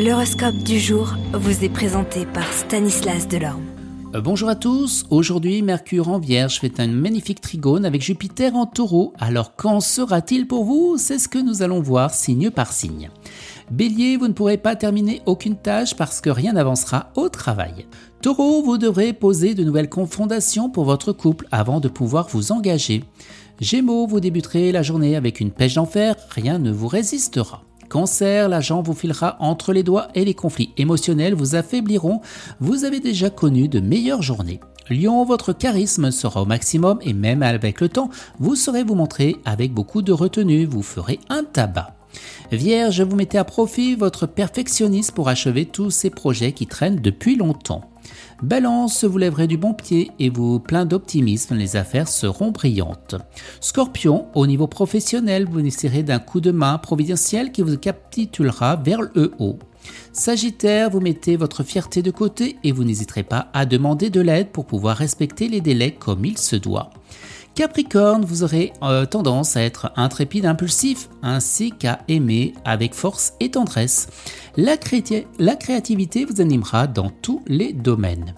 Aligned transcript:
L'horoscope 0.00 0.58
du 0.58 0.78
jour 0.78 1.16
vous 1.32 1.64
est 1.64 1.68
présenté 1.68 2.24
par 2.24 2.52
Stanislas 2.52 3.26
Delorme. 3.26 3.64
Euh, 4.14 4.20
bonjour 4.20 4.48
à 4.48 4.54
tous, 4.54 5.04
aujourd'hui 5.10 5.60
Mercure 5.60 6.08
en 6.08 6.20
Vierge 6.20 6.60
fait 6.60 6.78
un 6.78 6.86
magnifique 6.86 7.40
trigone 7.40 7.84
avec 7.84 8.00
Jupiter 8.00 8.54
en 8.54 8.66
taureau. 8.66 9.12
Alors 9.18 9.56
qu'en 9.56 9.80
sera-t-il 9.80 10.46
pour 10.46 10.62
vous? 10.62 10.98
C'est 10.98 11.18
ce 11.18 11.26
que 11.26 11.40
nous 11.40 11.62
allons 11.62 11.80
voir 11.80 12.14
signe 12.14 12.50
par 12.50 12.72
signe. 12.72 13.10
Bélier, 13.72 14.16
vous 14.16 14.28
ne 14.28 14.34
pourrez 14.34 14.56
pas 14.56 14.76
terminer 14.76 15.20
aucune 15.26 15.56
tâche 15.56 15.96
parce 15.96 16.20
que 16.20 16.30
rien 16.30 16.52
n'avancera 16.52 17.10
au 17.16 17.28
travail. 17.28 17.86
Taureau, 18.22 18.62
vous 18.62 18.78
devrez 18.78 19.12
poser 19.12 19.56
de 19.56 19.64
nouvelles 19.64 19.90
fondations 20.08 20.70
pour 20.70 20.84
votre 20.84 21.12
couple 21.12 21.48
avant 21.50 21.80
de 21.80 21.88
pouvoir 21.88 22.28
vous 22.28 22.52
engager. 22.52 23.02
Gémeaux, 23.60 24.06
vous 24.06 24.20
débuterez 24.20 24.70
la 24.70 24.84
journée 24.84 25.16
avec 25.16 25.40
une 25.40 25.50
pêche 25.50 25.74
d'enfer, 25.74 26.14
rien 26.30 26.60
ne 26.60 26.70
vous 26.70 26.86
résistera. 26.86 27.64
Cancer, 27.88 28.48
l'argent 28.48 28.82
vous 28.82 28.94
filera 28.94 29.36
entre 29.40 29.72
les 29.72 29.82
doigts 29.82 30.08
et 30.14 30.24
les 30.24 30.34
conflits 30.34 30.72
émotionnels 30.76 31.34
vous 31.34 31.54
affaibliront. 31.54 32.20
Vous 32.60 32.84
avez 32.84 33.00
déjà 33.00 33.30
connu 33.30 33.68
de 33.68 33.80
meilleures 33.80 34.22
journées. 34.22 34.60
Lion, 34.90 35.24
votre 35.24 35.52
charisme 35.52 36.10
sera 36.10 36.42
au 36.42 36.46
maximum 36.46 36.98
et 37.02 37.12
même 37.12 37.42
avec 37.42 37.80
le 37.80 37.88
temps, 37.88 38.10
vous 38.38 38.56
saurez 38.56 38.84
vous 38.84 38.94
montrer 38.94 39.36
avec 39.44 39.72
beaucoup 39.72 40.02
de 40.02 40.12
retenue, 40.12 40.64
vous 40.64 40.82
ferez 40.82 41.20
un 41.28 41.44
tabac. 41.44 41.94
Vierge, 42.52 43.02
vous 43.02 43.16
mettez 43.16 43.38
à 43.38 43.44
profit 43.44 43.94
votre 43.94 44.26
perfectionnisme 44.26 45.14
pour 45.14 45.28
achever 45.28 45.66
tous 45.66 45.90
ces 45.90 46.10
projets 46.10 46.52
qui 46.52 46.66
traînent 46.66 47.00
depuis 47.00 47.36
longtemps. 47.36 47.90
Balance, 48.42 49.02
vous 49.02 49.18
lèverez 49.18 49.48
du 49.48 49.56
bon 49.56 49.74
pied 49.74 50.12
et 50.20 50.30
vous 50.30 50.60
plein 50.60 50.84
d'optimisme, 50.84 51.56
les 51.56 51.74
affaires 51.74 52.06
seront 52.06 52.52
brillantes. 52.52 53.16
Scorpion, 53.60 54.26
au 54.34 54.46
niveau 54.46 54.68
professionnel, 54.68 55.46
vous 55.46 55.56
bénéficierez 55.56 56.04
d'un 56.04 56.20
coup 56.20 56.40
de 56.40 56.52
main 56.52 56.78
providentiel 56.78 57.50
qui 57.50 57.62
vous 57.62 57.76
capitulera 57.76 58.76
vers 58.76 59.00
le 59.02 59.34
haut. 59.40 59.58
Sagittaire, 60.12 60.88
vous 60.90 61.00
mettez 61.00 61.36
votre 61.36 61.64
fierté 61.64 62.00
de 62.00 62.12
côté 62.12 62.56
et 62.62 62.70
vous 62.70 62.84
n'hésiterez 62.84 63.24
pas 63.24 63.48
à 63.54 63.66
demander 63.66 64.08
de 64.08 64.20
l'aide 64.20 64.50
pour 64.50 64.66
pouvoir 64.66 64.96
respecter 64.96 65.48
les 65.48 65.60
délais 65.60 65.92
comme 65.92 66.24
il 66.24 66.38
se 66.38 66.54
doit. 66.54 66.90
Capricorne, 67.58 68.24
vous 68.24 68.44
aurez 68.44 68.72
euh, 68.84 69.04
tendance 69.04 69.56
à 69.56 69.62
être 69.62 69.90
intrépide, 69.96 70.46
impulsif, 70.46 71.08
ainsi 71.24 71.72
qu'à 71.72 71.98
aimer 72.06 72.54
avec 72.64 72.94
force 72.94 73.32
et 73.40 73.50
tendresse. 73.50 74.06
La, 74.56 74.76
créativité 74.76 76.24
vous 76.24 76.40
animera 76.40 76.86
dans 76.86 77.10
tous 77.10 77.42
les 77.48 77.72
domaines. 77.72 78.36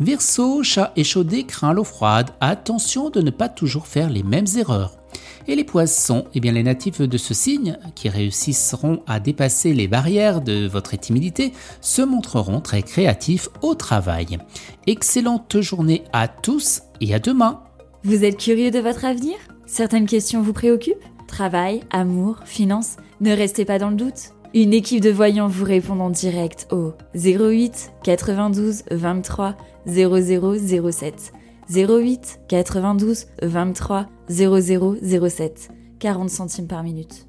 Verseau, 0.00 0.62
chat 0.62 0.92
échaudé 0.96 1.44
craint 1.44 1.72
l'eau 1.72 1.82
froide. 1.82 2.32
Attention 2.42 3.08
de 3.08 3.22
ne 3.22 3.30
pas 3.30 3.48
toujours 3.48 3.86
faire 3.86 4.10
les 4.10 4.22
mêmes 4.22 4.44
erreurs. 4.58 4.98
Et 5.46 5.56
les 5.56 5.64
poissons, 5.64 6.26
eh 6.34 6.40
bien 6.40 6.52
les 6.52 6.62
natifs 6.62 7.00
de 7.00 7.16
ce 7.16 7.32
signe, 7.32 7.78
qui 7.94 8.10
réussiront 8.10 9.02
à 9.06 9.18
dépasser 9.18 9.72
les 9.72 9.88
barrières 9.88 10.42
de 10.42 10.68
votre 10.68 10.94
timidité, 10.94 11.54
se 11.80 12.02
montreront 12.02 12.60
très 12.60 12.82
créatifs 12.82 13.48
au 13.62 13.74
travail. 13.74 14.36
Excellente 14.86 15.58
journée 15.62 16.04
à 16.12 16.28
tous 16.28 16.82
et 17.00 17.14
à 17.14 17.18
demain 17.18 17.62
vous 18.04 18.24
êtes 18.24 18.38
curieux 18.38 18.70
de 18.70 18.78
votre 18.78 19.04
avenir? 19.04 19.36
Certaines 19.66 20.06
questions 20.06 20.40
vous 20.40 20.52
préoccupent? 20.52 21.04
Travail, 21.26 21.82
amour, 21.90 22.40
finances 22.44 22.96
Ne 23.20 23.32
restez 23.32 23.64
pas 23.64 23.78
dans 23.78 23.90
le 23.90 23.96
doute. 23.96 24.32
Une 24.54 24.72
équipe 24.72 25.02
de 25.02 25.10
voyants 25.10 25.48
vous 25.48 25.64
répond 25.64 25.98
en 26.00 26.08
direct 26.08 26.68
au 26.70 26.92
08 27.14 27.92
92 28.02 28.84
23 28.90 29.56
0007. 29.86 31.32
08 31.70 32.40
92 32.48 33.26
23 33.42 34.06
0007. 34.30 35.68
40 35.98 36.30
centimes 36.30 36.68
par 36.68 36.82
minute. 36.82 37.27